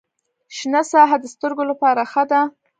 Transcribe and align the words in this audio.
شنه 0.57 0.81
ساحه 0.91 1.17
د 1.19 1.25
سترګو 1.33 1.63
لپاره 1.71 2.01
ښه 2.11 2.23
ده. 2.31 2.41